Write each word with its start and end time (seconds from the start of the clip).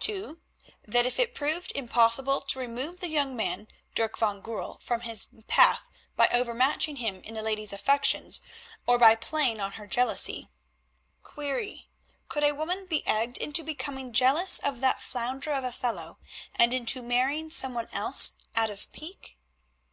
(2) 0.00 0.40
That 0.84 1.06
if 1.06 1.20
it 1.20 1.36
proved 1.36 1.70
impossible 1.76 2.40
to 2.40 2.58
remove 2.58 2.98
the 2.98 3.06
young 3.06 3.36
man, 3.36 3.68
Dirk 3.94 4.18
van 4.18 4.40
Goorl, 4.40 4.78
from 4.80 5.02
his 5.02 5.28
path 5.46 5.84
by 6.16 6.26
overmatching 6.32 6.96
him 6.96 7.20
in 7.20 7.34
the 7.34 7.42
lady's 7.44 7.72
affections, 7.72 8.42
or 8.88 8.98
by 8.98 9.14
playing 9.14 9.60
on 9.60 9.74
her 9.74 9.86
jealousy 9.86 10.48
(Query: 11.22 11.88
Could 12.26 12.42
a 12.42 12.50
woman 12.56 12.86
be 12.86 13.06
egged 13.06 13.38
into 13.38 13.62
becoming 13.62 14.12
jealous 14.12 14.58
of 14.58 14.80
that 14.80 15.00
flounder 15.00 15.52
of 15.52 15.62
a 15.62 15.70
fellow 15.70 16.18
and 16.56 16.74
into 16.74 17.00
marrying 17.00 17.48
some 17.48 17.72
one 17.72 17.86
else 17.92 18.32
out 18.56 18.68
of 18.70 18.90
pique?) 18.92 19.38